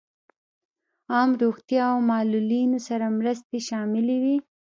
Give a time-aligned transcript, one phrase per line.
[1.11, 4.35] عام روغتیا او معلولینو سره مرستې شاملې وې.